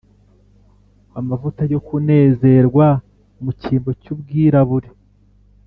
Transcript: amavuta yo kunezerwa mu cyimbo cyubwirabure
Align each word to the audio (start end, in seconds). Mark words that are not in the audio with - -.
amavuta 1.19 1.61
yo 1.71 1.79
kunezerwa 1.87 2.87
mu 3.43 3.51
cyimbo 3.59 3.89
cyubwirabure 4.01 4.89